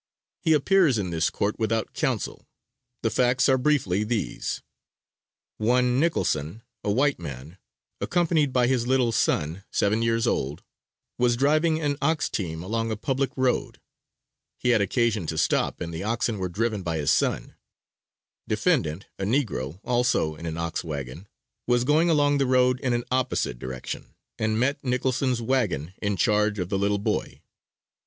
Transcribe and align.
He 0.39 0.53
appears 0.53 0.97
in 0.97 1.11
this 1.11 1.29
court 1.29 1.59
without 1.59 1.93
counsel. 1.93 2.47
The 3.03 3.11
facts 3.11 3.47
are 3.47 3.59
briefly 3.59 4.03
these: 4.03 4.63
One, 5.59 5.99
Nicholson, 5.99 6.63
a 6.83 6.91
white 6.91 7.19
man, 7.19 7.59
accompanied 7.99 8.51
by 8.51 8.65
his 8.65 8.87
little 8.87 9.11
son 9.11 9.63
seven 9.69 10.01
years 10.01 10.25
old, 10.25 10.63
was 11.19 11.37
driving 11.37 11.79
an 11.79 11.97
ox 12.01 12.31
team 12.31 12.63
along 12.63 12.89
a 12.89 12.95
public 12.97 13.29
road; 13.37 13.79
he 14.57 14.69
had 14.69 14.81
occasion 14.81 15.27
to 15.27 15.37
stop 15.37 15.79
and 15.79 15.93
the 15.93 16.01
oxen 16.03 16.39
were 16.39 16.49
driven 16.49 16.81
by 16.81 16.97
his 16.97 17.11
son; 17.11 17.53
defendant, 18.47 19.05
a 19.19 19.23
negro, 19.23 19.79
also 19.83 20.33
in 20.33 20.47
an 20.47 20.57
ox 20.57 20.83
wagon, 20.83 21.27
was 21.67 21.83
going 21.83 22.09
along 22.09 22.39
the 22.39 22.47
road 22.47 22.79
in 22.79 22.93
an 22.93 23.03
opposite 23.11 23.59
direction, 23.59 24.15
and 24.39 24.59
met 24.59 24.83
Nicholson's 24.83 25.43
wagon 25.43 25.93
in 26.01 26.17
charge 26.17 26.57
of 26.57 26.69
the 26.69 26.79
little 26.79 26.97
boy. 26.97 27.39